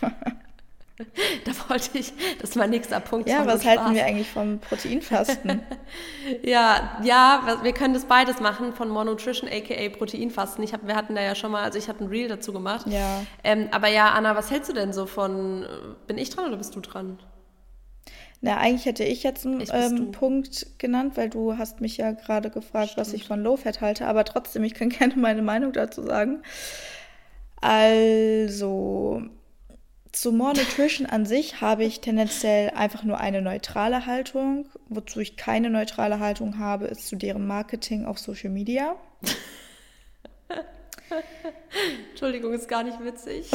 [1.44, 3.28] da wollte ich, das ist mein nächster Punkt.
[3.28, 5.62] Ja, was halten wir eigentlich vom Proteinfasten?
[6.42, 10.62] ja, ja, wir können das beides machen, von More Nutrition, aka Proteinfasten.
[10.62, 12.86] Ich hab, wir hatten da ja schon mal, also ich habe ein Reel dazu gemacht.
[12.86, 13.24] Ja.
[13.44, 15.66] Ähm, aber ja, Anna, was hältst du denn so von,
[16.06, 17.18] bin ich dran oder bist du dran?
[18.42, 22.50] Na, eigentlich hätte ich jetzt einen ähm, Punkt genannt, weil du hast mich ja gerade
[22.50, 23.06] gefragt, Stimmt.
[23.06, 26.42] was ich von Low Fat halte, aber trotzdem, ich kann gerne meine Meinung dazu sagen.
[27.60, 29.22] Also,
[30.12, 34.66] zu More Nutrition an sich habe ich tendenziell einfach nur eine neutrale Haltung.
[34.88, 38.96] Wozu ich keine neutrale Haltung habe, ist zu deren Marketing auf Social Media.
[42.10, 43.50] Entschuldigung, ist gar nicht witzig.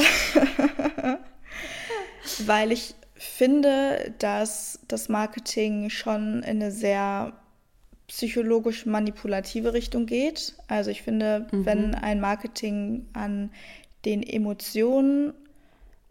[2.46, 7.34] Weil ich finde, dass das Marketing schon in eine sehr
[8.08, 10.56] psychologisch manipulative Richtung geht.
[10.68, 11.66] Also ich finde, mhm.
[11.66, 13.52] wenn ein Marketing an
[14.06, 15.34] den Emotionen,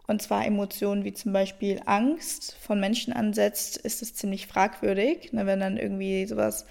[0.07, 5.33] und zwar Emotionen wie zum Beispiel Angst von Menschen ansetzt, ist es ziemlich fragwürdig.
[5.33, 6.65] Ne, wenn dann irgendwie sowas,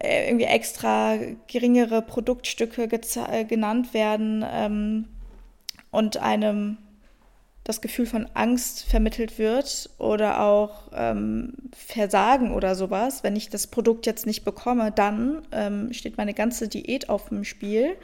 [0.00, 5.08] äh, irgendwie extra geringere Produktstücke äh, genannt werden ähm,
[5.90, 6.78] und einem
[7.64, 13.22] das Gefühl von Angst vermittelt wird oder auch ähm, Versagen oder sowas.
[13.22, 17.44] Wenn ich das Produkt jetzt nicht bekomme, dann ähm, steht meine ganze Diät auf dem
[17.44, 17.96] Spiel.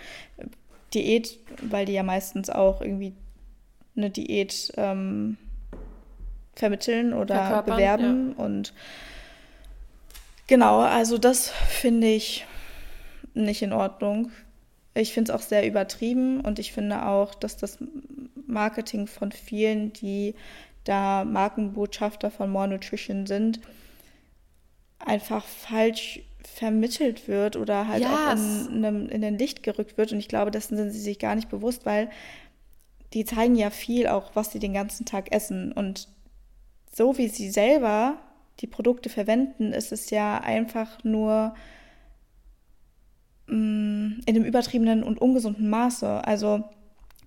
[0.95, 3.13] Diät, weil die ja meistens auch irgendwie
[3.97, 5.37] eine Diät ähm,
[6.55, 8.35] vermitteln oder bewerben.
[8.37, 8.45] Ja.
[8.45, 8.73] Und
[10.47, 12.47] genau, also das finde ich
[13.35, 14.31] nicht in Ordnung.
[14.95, 17.79] Ich finde es auch sehr übertrieben und ich finde auch, dass das
[18.47, 20.35] Marketing von vielen, die
[20.85, 23.61] da Markenbotschafter von More Nutrition sind,
[24.99, 28.11] einfach falsch vermittelt wird oder halt yes.
[28.11, 30.13] auch in, in, in den Licht gerückt wird.
[30.13, 32.09] Und ich glaube, dessen sind sie sich gar nicht bewusst, weil
[33.13, 35.73] die zeigen ja viel auch, was sie den ganzen Tag essen.
[35.73, 36.09] Und
[36.93, 38.19] so wie sie selber
[38.61, 41.55] die Produkte verwenden, ist es ja einfach nur
[43.47, 46.25] mh, mm, in einem übertriebenen und ungesunden Maße.
[46.27, 46.65] Also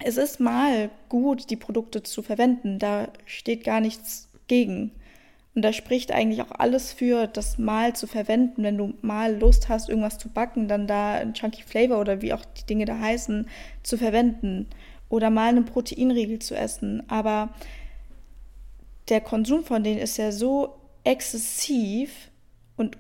[0.03, 2.79] es ist mal gut, die Produkte zu verwenden.
[2.79, 4.91] Da steht gar nichts gegen.
[5.55, 8.63] Und da spricht eigentlich auch alles für, das mal zu verwenden.
[8.63, 12.33] Wenn du mal Lust hast, irgendwas zu backen, dann da ein Chunky Flavor oder wie
[12.33, 13.47] auch die Dinge da heißen,
[13.83, 14.67] zu verwenden.
[15.09, 17.03] Oder mal einen Proteinriegel zu essen.
[17.09, 17.49] Aber
[19.09, 22.29] der Konsum von denen ist ja so exzessiv
[22.77, 22.97] und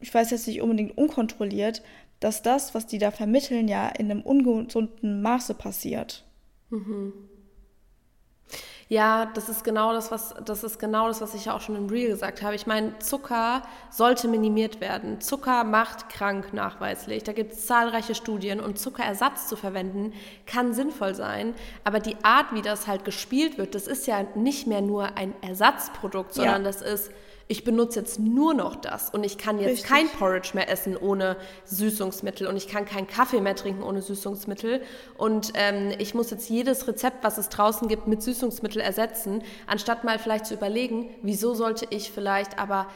[0.00, 1.82] ich weiß jetzt nicht unbedingt unkontrolliert,
[2.18, 6.24] dass das, was die da vermitteln, ja in einem ungesunden Maße passiert.
[6.70, 7.12] Mhm.
[8.88, 11.76] Ja, das ist genau das, was das ist genau das, was ich ja auch schon
[11.76, 12.54] im Reel gesagt habe.
[12.54, 15.20] Ich meine, Zucker sollte minimiert werden.
[15.20, 17.24] Zucker macht krank nachweislich.
[17.24, 20.12] Da gibt es zahlreiche Studien und Zuckerersatz zu verwenden
[20.46, 21.54] kann sinnvoll sein.
[21.84, 25.34] Aber die Art, wie das halt gespielt wird, das ist ja nicht mehr nur ein
[25.42, 26.70] Ersatzprodukt, sondern ja.
[26.70, 27.10] das ist
[27.48, 29.90] ich benutze jetzt nur noch das und ich kann jetzt Richtig.
[29.90, 34.82] kein Porridge mehr essen ohne Süßungsmittel und ich kann keinen Kaffee mehr trinken ohne Süßungsmittel
[35.16, 40.04] und ähm, ich muss jetzt jedes Rezept, was es draußen gibt, mit Süßungsmittel ersetzen, anstatt
[40.04, 42.86] mal vielleicht zu überlegen, wieso sollte ich vielleicht aber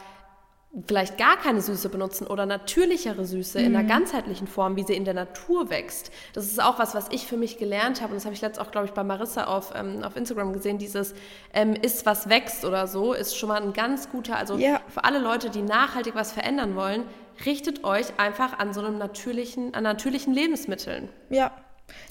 [0.85, 3.65] vielleicht gar keine Süße benutzen oder natürlichere Süße mhm.
[3.65, 6.11] in einer ganzheitlichen Form, wie sie in der Natur wächst.
[6.33, 8.67] Das ist auch was, was ich für mich gelernt habe und das habe ich letztens
[8.67, 11.15] auch, glaube ich, bei Marissa auf, ähm, auf Instagram gesehen, dieses
[11.53, 14.81] ähm, ist was wächst oder so, ist schon mal ein ganz guter, also ja.
[14.87, 17.03] für alle Leute, die nachhaltig was verändern wollen,
[17.45, 21.09] richtet euch einfach an so einem natürlichen, an natürlichen Lebensmitteln.
[21.29, 21.51] Ja,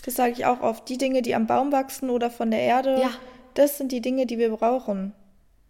[0.05, 0.89] das sage ich auch oft.
[0.89, 3.11] Die Dinge, die am Baum wachsen oder von der Erde, ja.
[3.55, 5.13] das sind die Dinge, die wir brauchen.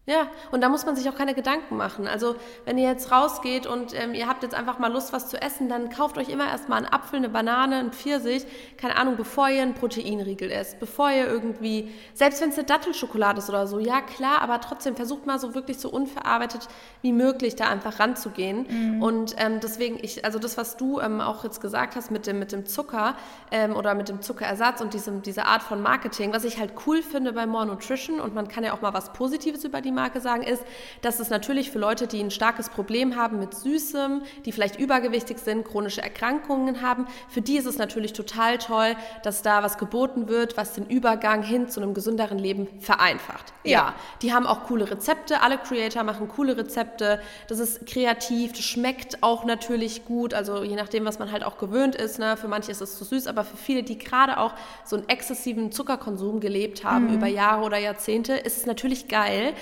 [0.09, 2.07] Ja, und da muss man sich auch keine Gedanken machen.
[2.07, 5.43] Also wenn ihr jetzt rausgeht und ähm, ihr habt jetzt einfach mal Lust, was zu
[5.43, 9.49] essen, dann kauft euch immer erstmal einen Apfel, eine Banane, einen Pfirsich, keine Ahnung, bevor
[9.49, 13.81] ihr einen Proteinriegel esst, bevor ihr irgendwie, selbst wenn es eine Dattelschokolade ist oder so,
[13.81, 16.69] ja klar, aber trotzdem versucht mal so wirklich so unverarbeitet
[17.03, 18.67] wie möglich da einfach ranzugehen.
[18.69, 19.03] Mhm.
[19.03, 22.39] Und ähm, deswegen, ich, also das, was du ähm, auch jetzt gesagt hast mit dem,
[22.39, 23.17] mit dem Zucker
[23.51, 27.03] ähm, oder mit dem Zuckerersatz und diesem, diese Art von Marketing, was ich halt cool
[27.03, 30.21] finde bei More Nutrition und man kann ja auch mal was Positives über die Marke
[30.21, 30.63] sagen, ist,
[31.03, 35.39] dass es natürlich für Leute, die ein starkes Problem haben mit Süßem, die vielleicht übergewichtig
[35.39, 40.29] sind, chronische Erkrankungen haben, für die ist es natürlich total toll, dass da was geboten
[40.29, 43.53] wird, was den Übergang hin zu einem gesünderen Leben vereinfacht.
[43.65, 48.53] Ja, ja die haben auch coole Rezepte, alle Creator machen coole Rezepte, das ist kreativ,
[48.53, 52.37] das schmeckt auch natürlich gut, also je nachdem, was man halt auch gewöhnt ist, ne?
[52.37, 54.53] für manche ist es zu süß, aber für viele, die gerade auch
[54.85, 57.15] so einen exzessiven Zuckerkonsum gelebt haben mhm.
[57.15, 59.55] über Jahre oder Jahrzehnte, ist es natürlich geil,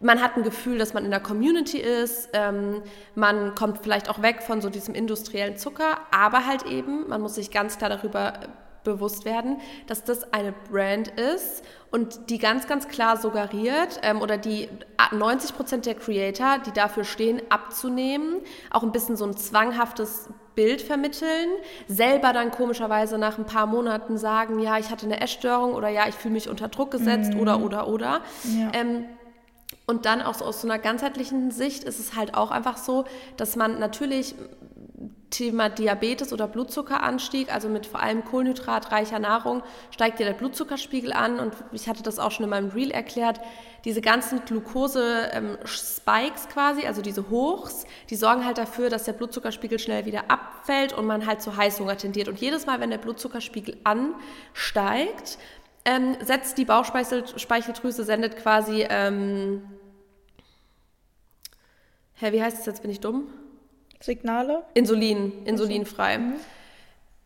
[0.00, 2.82] man hat ein Gefühl, dass man in der Community ist, ähm,
[3.14, 7.34] man kommt vielleicht auch weg von so diesem industriellen Zucker, aber halt eben, man muss
[7.34, 8.32] sich ganz klar darüber
[8.82, 14.38] bewusst werden, dass das eine Brand ist und die ganz, ganz klar suggeriert ähm, oder
[14.38, 14.68] die
[15.12, 18.36] 90 Prozent der Creator, die dafür stehen, abzunehmen,
[18.70, 21.48] auch ein bisschen so ein zwanghaftes Bild vermitteln,
[21.88, 26.08] selber dann komischerweise nach ein paar Monaten sagen, ja, ich hatte eine Essstörung oder ja,
[26.08, 27.40] ich fühle mich unter Druck gesetzt mhm.
[27.40, 28.20] oder, oder, oder.
[28.44, 28.70] Ja.
[28.72, 29.04] Ähm,
[29.86, 33.04] und dann auch so aus so einer ganzheitlichen Sicht ist es halt auch einfach so,
[33.36, 34.34] dass man natürlich
[35.30, 41.38] Thema Diabetes oder Blutzuckeranstieg, also mit vor allem kohlenhydratreicher Nahrung, steigt dir der Blutzuckerspiegel an.
[41.38, 43.40] Und ich hatte das auch schon in meinem Reel erklärt.
[43.84, 50.04] Diese ganzen Glucose-Spikes quasi, also diese Hochs, die sorgen halt dafür, dass der Blutzuckerspiegel schnell
[50.04, 52.28] wieder abfällt und man halt zu Heißhunger tendiert.
[52.28, 55.38] Und jedes Mal, wenn der Blutzuckerspiegel ansteigt,
[55.84, 59.62] ähm, setzt die Bauchspeicheldrüse, sendet quasi ähm,
[62.20, 62.82] Hä, wie heißt es jetzt?
[62.82, 63.28] Bin ich dumm?
[63.98, 64.62] Signale?
[64.74, 66.18] Insulin, insulinfrei.
[66.18, 66.34] Mhm.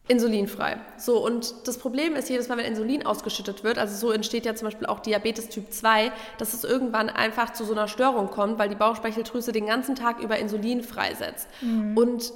[0.07, 0.77] Insulinfrei.
[0.99, 4.55] So, und das Problem ist, jedes Mal, wenn Insulin ausgeschüttet wird, also so entsteht ja
[4.55, 8.59] zum Beispiel auch Diabetes Typ 2, dass es irgendwann einfach zu so einer Störung kommt,
[8.59, 11.49] weil die Bauchspeicheldrüse den ganzen Tag über Insulin freisetzt.
[11.61, 11.97] Mhm.
[11.97, 12.33] Und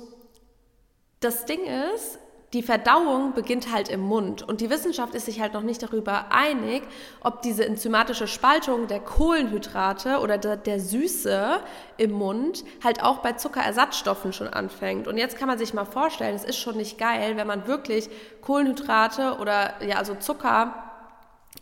[1.20, 1.61] das Ding
[1.94, 2.18] ist,
[2.54, 6.26] die Verdauung beginnt halt im Mund und die Wissenschaft ist sich halt noch nicht darüber
[6.30, 6.82] einig,
[7.20, 11.61] ob diese enzymatische Spaltung der Kohlenhydrate oder der, der, Süße
[11.98, 15.08] im Mund halt auch bei Zuckerersatzstoffen schon anfängt.
[15.08, 18.08] Und jetzt kann man sich mal vorstellen, es ist schon nicht geil, wenn man wirklich
[18.40, 20.72] Kohlenhydrate oder ja also Zucker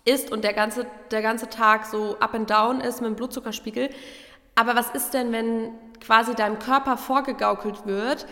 [0.04, 3.90] isst und der ganze, der ganze Tag so up and down ist mit dem Blutzuckerspiegel.
[4.54, 8.26] Aber was ist denn, wenn quasi deinem Körper vorgegaukelt wird,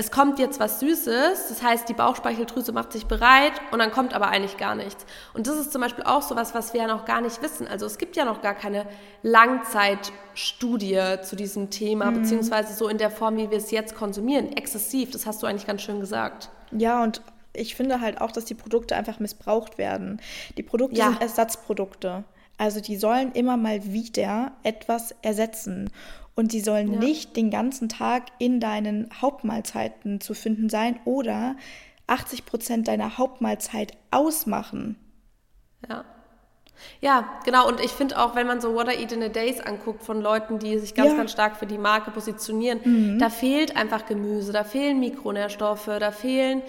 [0.00, 4.14] es kommt jetzt was Süßes, das heißt, die Bauchspeicheldrüse macht sich bereit und dann kommt
[4.14, 5.04] aber eigentlich gar nichts.
[5.34, 7.68] Und das ist zum Beispiel auch so was, was wir ja noch gar nicht wissen.
[7.68, 8.86] Also es gibt ja noch gar keine
[9.22, 12.22] Langzeitstudie zu diesem Thema, mhm.
[12.22, 15.10] beziehungsweise so in der Form, wie wir es jetzt konsumieren, exzessiv.
[15.10, 16.48] Das hast du eigentlich ganz schön gesagt.
[16.72, 17.20] Ja, und
[17.52, 20.22] ich finde halt auch, dass die Produkte einfach missbraucht werden.
[20.56, 21.08] Die Produkte ja.
[21.08, 22.24] sind Ersatzprodukte.
[22.56, 25.90] Also die sollen immer mal wieder etwas ersetzen.
[26.34, 26.98] Und die sollen ja.
[26.98, 31.56] nicht den ganzen Tag in deinen Hauptmahlzeiten zu finden sein oder
[32.06, 34.96] 80 Prozent deiner Hauptmahlzeit ausmachen.
[35.88, 36.04] Ja.
[37.00, 37.68] Ja, genau.
[37.68, 40.20] Und ich finde auch, wenn man so What I Eat in a Days anguckt von
[40.20, 41.16] Leuten, die sich ganz, ja.
[41.16, 43.18] ganz stark für die Marke positionieren, mhm.
[43.18, 46.62] da fehlt einfach Gemüse, da fehlen Mikronährstoffe, da fehlen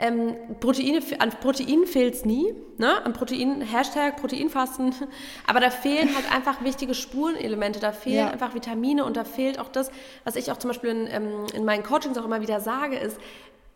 [0.00, 2.54] Ähm, Proteine, an Protein fehlt es nie.
[2.76, 3.04] Ne?
[3.04, 4.94] An Protein, Hashtag Proteinfasten.
[5.46, 7.80] Aber da fehlen halt einfach wichtige Spurenelemente.
[7.80, 8.30] Da fehlen ja.
[8.30, 9.90] einfach Vitamine und da fehlt auch das,
[10.24, 13.18] was ich auch zum Beispiel in, ähm, in meinen Coachings auch immer wieder sage, ist,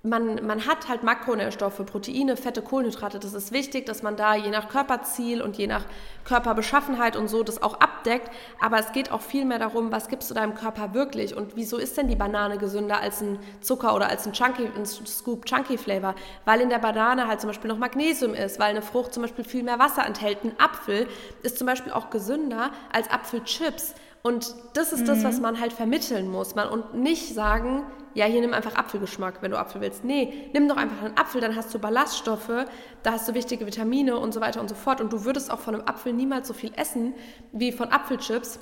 [0.05, 3.21] man, man hat halt Makronährstoffe, Proteine, Fette, Kohlenhydrate.
[3.21, 5.85] Das ist wichtig, dass man da je nach Körperziel und je nach
[6.25, 8.29] Körperbeschaffenheit und so das auch abdeckt.
[8.61, 11.77] Aber es geht auch viel mehr darum, was gibst du deinem Körper wirklich und wieso
[11.79, 15.79] ist denn die Banane gesünder als ein Zucker oder als ein, Chunky, ein Scoop Chunky
[15.79, 16.17] Flavor?
[16.45, 19.45] Weil in der Banane halt zum Beispiel noch Magnesium ist, weil eine Frucht zum Beispiel
[19.45, 20.43] viel mehr Wasser enthält.
[20.43, 21.07] Ein Apfel
[21.45, 23.95] ist zum Beispiel auch gesünder als Apfelchips.
[24.23, 25.07] Und das ist mhm.
[25.07, 25.43] das, was mhm.
[25.43, 26.55] man halt vermitteln muss.
[26.55, 30.05] Man, und nicht sagen, ja, hier nimm einfach Apfelgeschmack, wenn du Apfel willst.
[30.05, 32.67] Nee, nimm doch einfach einen Apfel, dann hast du Ballaststoffe,
[33.03, 35.01] da hast du wichtige Vitamine und so weiter und so fort.
[35.01, 37.15] Und du würdest auch von einem Apfel niemals so viel essen
[37.53, 38.61] wie von Apfelchips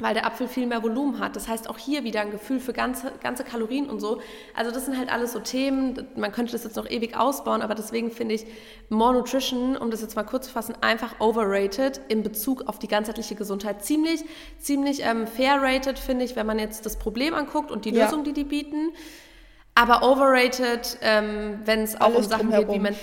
[0.00, 1.34] weil der Apfel viel mehr Volumen hat.
[1.34, 4.20] Das heißt auch hier wieder ein Gefühl für ganze, ganze Kalorien und so.
[4.54, 7.74] Also das sind halt alles so Themen, man könnte das jetzt noch ewig ausbauen, aber
[7.74, 8.46] deswegen finde ich
[8.88, 12.88] More Nutrition, um das jetzt mal kurz zu fassen, einfach overrated in Bezug auf die
[12.88, 13.84] ganzheitliche Gesundheit.
[13.84, 14.24] Ziemlich,
[14.58, 18.04] ziemlich ähm, fair rated, finde ich, wenn man jetzt das Problem anguckt und die ja.
[18.04, 18.92] Lösung, die die bieten.
[19.74, 22.94] Aber overrated, ähm, wenn es auch alles um Sachen geht, wie man...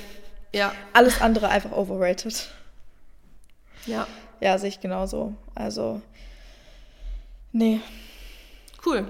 [0.53, 0.71] Ja.
[0.93, 2.49] Alles andere einfach overrated.
[3.85, 4.07] Ja.
[4.39, 5.33] Ja, sehe ich genauso.
[5.53, 6.01] Also
[7.55, 7.79] Nee.
[8.85, 9.07] Cool.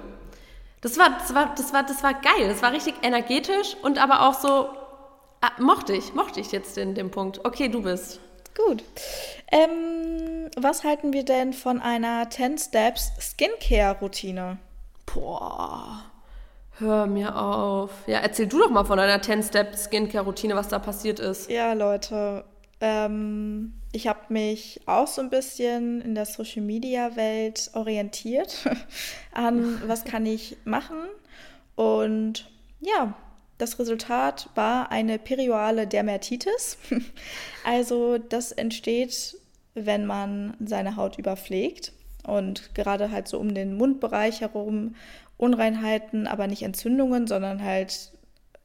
[0.81, 2.47] Das war, das war, das war, das war geil.
[2.47, 4.69] Das war richtig energetisch und aber auch so,
[5.41, 7.43] ah, mochte ich, mochte ich jetzt den, den Punkt.
[7.43, 8.19] Okay, du bist.
[8.55, 8.83] Gut.
[9.51, 14.59] Ähm, was halten wir denn von einer 10 Steps Skincare-Routine?
[15.11, 16.03] Boah.
[16.77, 17.89] Hör mir auf.
[18.05, 21.49] Ja, erzähl du doch mal von einer 10 Steps Skincare-Routine, was da passiert ist.
[21.49, 22.45] Ja, Leute.
[22.81, 28.69] Ähm, ich habe mich auch so ein bisschen in der Social Media Welt orientiert
[29.31, 30.97] an, was kann ich machen.
[31.75, 32.49] Und
[32.81, 33.15] ja,
[33.57, 36.77] das Resultat war eine perioale Dermatitis.
[37.63, 39.37] also das entsteht,
[39.73, 41.93] wenn man seine Haut überpflegt
[42.25, 44.95] und gerade halt so um den Mundbereich herum
[45.37, 48.11] Unreinheiten, aber nicht Entzündungen, sondern halt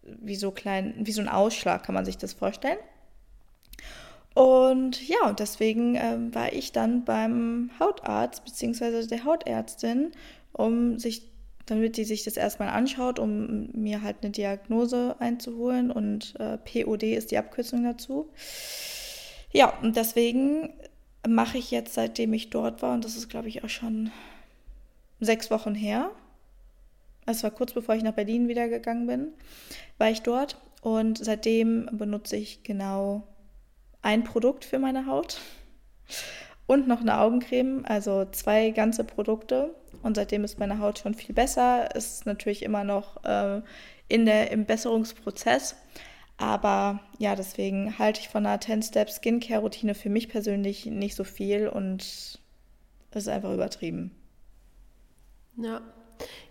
[0.02, 2.78] wie so klein, wie so ein Ausschlag kann man sich das vorstellen.
[4.34, 9.06] Und ja, deswegen ähm, war ich dann beim Hautarzt bzw.
[9.06, 10.12] der Hautärztin,
[10.52, 11.22] um sich,
[11.66, 17.02] damit die sich das erstmal anschaut, um mir halt eine Diagnose einzuholen und äh, POD
[17.04, 18.28] ist die Abkürzung dazu.
[19.52, 20.72] Ja, und deswegen
[21.26, 24.12] mache ich jetzt, seitdem ich dort war, und das ist glaube ich auch schon
[25.20, 26.12] sechs Wochen her,
[27.26, 29.28] es war kurz bevor ich nach Berlin wieder gegangen bin,
[29.98, 33.24] war ich dort und seitdem benutze ich genau
[34.02, 35.40] ein Produkt für meine Haut
[36.66, 39.74] und noch eine Augencreme, also zwei ganze Produkte.
[40.02, 41.94] Und seitdem ist meine Haut schon viel besser.
[41.94, 43.60] Ist natürlich immer noch äh,
[44.08, 45.76] in der, im Besserungsprozess.
[46.36, 51.68] Aber ja, deswegen halte ich von einer 10-Step Skincare-Routine für mich persönlich nicht so viel
[51.68, 52.38] und es
[53.10, 54.12] ist einfach übertrieben.
[55.56, 55.82] Ja,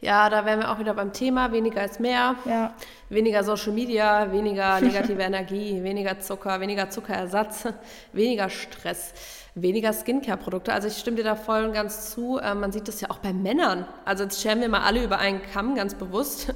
[0.01, 2.73] ja, da wären wir auch wieder beim Thema, weniger ist mehr, ja.
[3.09, 7.67] weniger Social Media, weniger negative Energie, weniger Zucker, weniger Zuckerersatz,
[8.13, 9.13] weniger Stress,
[9.55, 10.73] weniger Skincare-Produkte.
[10.73, 12.39] Also ich stimme dir da voll und ganz zu.
[12.41, 13.85] Ähm, man sieht das ja auch bei Männern.
[14.05, 16.53] Also jetzt scheren wir mal alle über einen Kamm, ganz bewusst.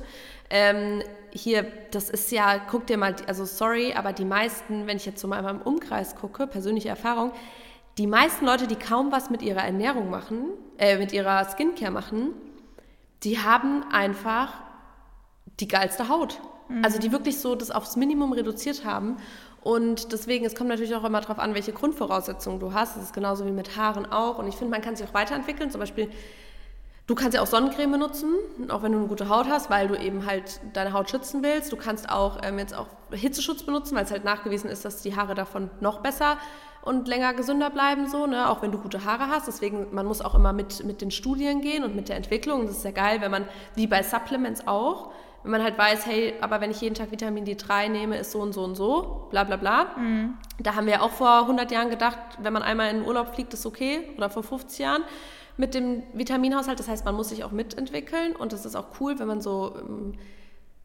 [0.50, 5.06] Ähm, hier, das ist ja, guck dir mal, also sorry, aber die meisten, wenn ich
[5.06, 7.32] jetzt so mal in meinem Umkreis gucke, persönliche Erfahrung,
[7.98, 12.34] die meisten Leute, die kaum was mit ihrer Ernährung machen, äh, mit ihrer Skincare machen,
[13.24, 14.54] die haben einfach
[15.60, 16.40] die geilste Haut.
[16.68, 16.84] Mhm.
[16.84, 19.18] Also die wirklich so das aufs Minimum reduziert haben.
[19.62, 22.98] Und deswegen, es kommt natürlich auch immer darauf an, welche Grundvoraussetzungen du hast.
[22.98, 24.38] Das ist genauso wie mit Haaren auch.
[24.38, 25.72] Und ich finde, man kann sich auch weiterentwickeln.
[25.72, 26.10] Zum Beispiel,
[27.08, 28.34] du kannst ja auch Sonnencreme benutzen,
[28.68, 31.72] auch wenn du eine gute Haut hast, weil du eben halt deine Haut schützen willst.
[31.72, 35.16] Du kannst auch ähm, jetzt auch Hitzeschutz benutzen, weil es halt nachgewiesen ist, dass die
[35.16, 36.38] Haare davon noch besser
[36.84, 38.50] und länger gesünder bleiben, so, ne?
[38.50, 39.48] auch wenn du gute Haare hast.
[39.48, 42.68] Deswegen, man muss auch immer mit, mit den Studien gehen und mit der Entwicklung.
[42.68, 45.12] Das ist ja geil, wenn man, wie bei Supplements auch,
[45.44, 48.40] wenn man halt weiß, hey, aber wenn ich jeden Tag Vitamin D3 nehme, ist so
[48.40, 49.92] und so und so, bla bla bla.
[49.98, 50.38] Mhm.
[50.60, 53.54] Da haben wir auch vor 100 Jahren gedacht, wenn man einmal in den Urlaub fliegt,
[53.54, 55.04] ist okay, oder vor 50 Jahren
[55.58, 56.80] mit dem Vitaminhaushalt.
[56.80, 59.76] Das heißt, man muss sich auch mitentwickeln und das ist auch cool, wenn man so
[59.78, 60.14] ähm,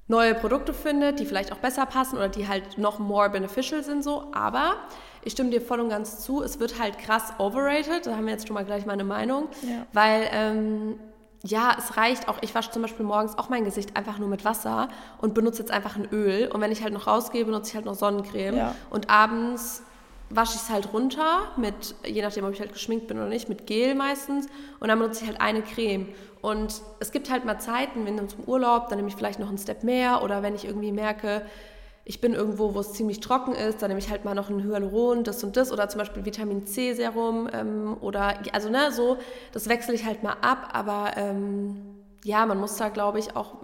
[0.08, 4.02] neue Produkte findet, die vielleicht auch besser passen oder die halt noch more beneficial sind
[4.02, 4.32] so.
[4.32, 4.76] Aber
[5.28, 8.32] ich stimme dir voll und ganz zu, es wird halt krass overrated, da haben wir
[8.32, 9.86] jetzt schon mal gleich meine Meinung, ja.
[9.92, 10.98] weil ähm,
[11.44, 14.46] ja, es reicht auch, ich wasche zum Beispiel morgens auch mein Gesicht einfach nur mit
[14.46, 14.88] Wasser
[15.20, 16.50] und benutze jetzt einfach ein Öl.
[16.50, 18.56] Und wenn ich halt noch rausgehe, benutze ich halt noch Sonnencreme.
[18.56, 18.74] Ja.
[18.88, 19.82] und abends
[20.30, 23.50] wasche ich es halt runter mit, je nachdem, ob ich halt geschminkt bin oder nicht,
[23.50, 24.46] mit Gel meistens.
[24.80, 26.08] Und dann benutze ich halt eine Creme.
[26.40, 29.48] Und es gibt halt mal Zeiten, wenn dann zum Urlaub, dann nehme ich vielleicht noch
[29.48, 30.22] einen Step mehr.
[30.22, 31.42] Oder wenn ich irgendwie merke,
[32.08, 34.64] ich bin irgendwo, wo es ziemlich trocken ist, dann nehme ich halt mal noch ein
[34.64, 39.18] Hyaluron, das und das oder zum Beispiel Vitamin C Serum ähm, oder also ne, so,
[39.52, 41.76] das wechsle ich halt mal ab, aber ähm,
[42.24, 43.56] ja, man muss da glaube ich auch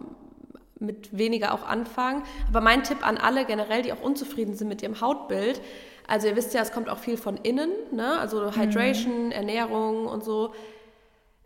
[0.79, 2.23] mit weniger auch anfangen.
[2.51, 5.63] Aber mein Tipp an alle generell, die auch unzufrieden sind mit ihrem Hautbild,
[6.07, 8.19] also ihr wisst ja, es kommt auch viel von innen, ne?
[8.19, 9.33] also Hydration, mhm.
[9.33, 10.53] Ernährung und so.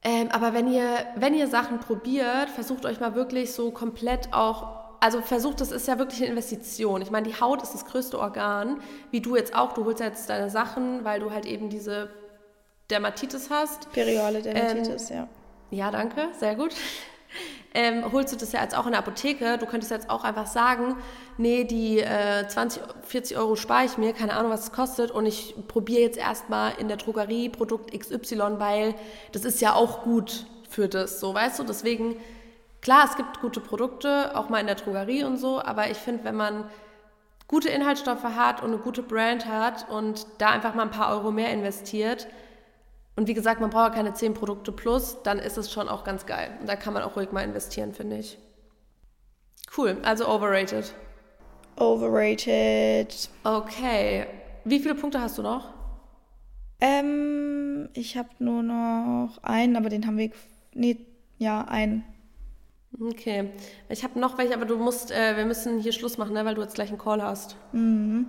[0.02, 4.77] Ähm, aber wenn ihr, wenn ihr Sachen probiert, versucht euch mal wirklich so komplett auch
[5.00, 7.02] also versucht, das ist ja wirklich eine Investition.
[7.02, 8.80] Ich meine, die Haut ist das größte Organ,
[9.10, 9.72] wie du jetzt auch.
[9.72, 12.10] Du holst jetzt deine Sachen, weil du halt eben diese
[12.90, 13.92] Dermatitis hast.
[13.92, 15.28] Periole Dermatitis, ähm, ja.
[15.70, 16.74] Ja, danke, sehr gut.
[17.74, 19.58] Ähm, holst du das ja jetzt auch in der Apotheke.
[19.58, 20.96] Du könntest jetzt auch einfach sagen,
[21.36, 25.26] nee, die äh, 20, 40 Euro spare ich mir, keine Ahnung, was es kostet und
[25.26, 28.94] ich probiere jetzt erstmal in der Drogerie Produkt XY, weil
[29.32, 31.64] das ist ja auch gut für das, so weißt du.
[31.64, 32.16] Deswegen
[32.80, 36.24] Klar, es gibt gute Produkte, auch mal in der Drogerie und so, aber ich finde,
[36.24, 36.70] wenn man
[37.48, 41.30] gute Inhaltsstoffe hat und eine gute Brand hat und da einfach mal ein paar Euro
[41.30, 42.28] mehr investiert,
[43.18, 46.24] und wie gesagt, man braucht keine 10 Produkte plus, dann ist es schon auch ganz
[46.24, 46.56] geil.
[46.60, 48.38] Und da kann man auch ruhig mal investieren, finde ich.
[49.76, 50.94] Cool, also overrated.
[51.74, 53.28] Overrated.
[53.42, 54.24] Okay.
[54.64, 55.74] Wie viele Punkte hast du noch?
[56.80, 60.30] Ähm, ich habe nur noch einen, aber den haben wir.
[60.74, 61.04] Nee,
[61.38, 62.04] ja, einen.
[63.00, 63.50] Okay.
[63.88, 66.54] Ich habe noch welche, aber du musst, äh, wir müssen hier Schluss machen, ne, weil
[66.54, 67.56] du jetzt gleich einen Call hast.
[67.72, 68.28] Mhm.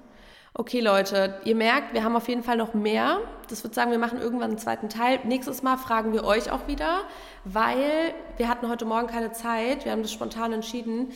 [0.54, 3.20] Okay, Leute, ihr merkt, wir haben auf jeden Fall noch mehr.
[3.50, 5.20] Das würde sagen, wir machen irgendwann einen zweiten Teil.
[5.24, 7.02] Nächstes Mal fragen wir euch auch wieder,
[7.46, 9.86] weil wir hatten heute Morgen keine Zeit.
[9.86, 11.14] Wir haben das spontan entschieden.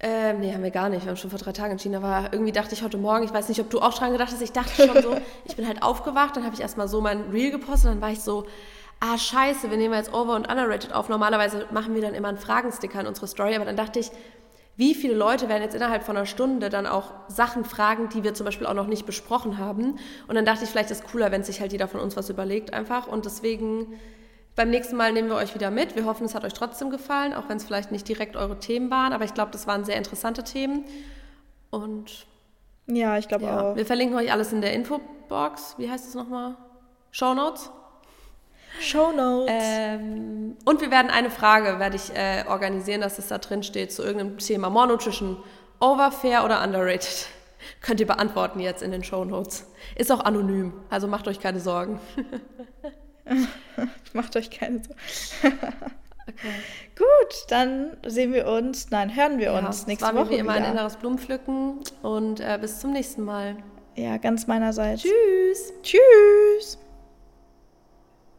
[0.00, 1.04] Ähm, nee, haben wir gar nicht.
[1.04, 1.96] Wir haben schon vor drei Tagen entschieden.
[1.96, 4.42] Aber irgendwie dachte ich heute Morgen, ich weiß nicht, ob du auch dran gedacht hast,
[4.42, 7.50] ich dachte schon so, ich bin halt aufgewacht, dann habe ich erstmal so mein Reel
[7.50, 8.46] gepostet, dann war ich so,
[9.00, 11.08] ah scheiße, wir nehmen jetzt Over- und Underrated auf.
[11.08, 14.10] Normalerweise machen wir dann immer einen Fragensticker in unsere Story, aber dann dachte ich,
[14.76, 18.34] wie viele Leute werden jetzt innerhalb von einer Stunde dann auch Sachen fragen, die wir
[18.34, 19.98] zum Beispiel auch noch nicht besprochen haben.
[20.28, 22.30] Und dann dachte ich, vielleicht ist es cooler, wenn sich halt jeder von uns was
[22.30, 23.08] überlegt einfach.
[23.08, 23.98] Und deswegen
[24.54, 25.96] beim nächsten Mal nehmen wir euch wieder mit.
[25.96, 28.88] Wir hoffen, es hat euch trotzdem gefallen, auch wenn es vielleicht nicht direkt eure Themen
[28.88, 29.12] waren.
[29.12, 30.84] Aber ich glaube, das waren sehr interessante Themen.
[31.70, 32.28] Und
[32.86, 33.76] ja, ich glaube ja, auch.
[33.76, 35.74] Wir verlinken euch alles in der Infobox.
[35.78, 36.56] Wie heißt es nochmal?
[37.10, 37.72] Show Notes?
[38.80, 39.52] Show Notes.
[39.54, 43.92] Ähm, und wir werden eine Frage, werde ich äh, organisieren, dass es da drin steht
[43.92, 44.70] zu irgendeinem Thema.
[44.70, 45.36] More Nutrition,
[45.80, 47.26] over, fair oder underrated?
[47.80, 49.66] Könnt ihr beantworten jetzt in den Show Notes.
[49.96, 52.00] Ist auch anonym, also macht euch keine Sorgen.
[54.12, 55.58] macht euch keine Sorgen.
[56.28, 56.52] Okay.
[56.94, 60.30] Gut, dann sehen wir uns, nein, hören wir ja, uns nächste war Woche.
[60.30, 60.66] Wie immer wieder.
[60.66, 63.56] ein inneres Blumenpflücken und äh, bis zum nächsten Mal.
[63.94, 65.02] Ja, ganz meinerseits.
[65.02, 65.72] Tschüss.
[65.82, 66.78] Tschüss.